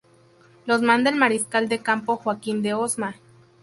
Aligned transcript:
Los 0.65 0.81
manda 0.81 1.11
el 1.11 1.15
mariscal 1.15 1.69
de 1.69 1.77
campo 1.77 2.15
Joaquín 2.17 2.63
de 2.63 2.73
Osma. 2.73 3.17